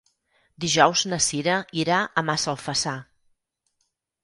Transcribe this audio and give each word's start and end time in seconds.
Dijous 0.63 1.03
na 1.11 1.19
Cira 1.25 1.59
irà 1.83 2.01
a 2.07 2.25
Massalfassar. 2.31 2.97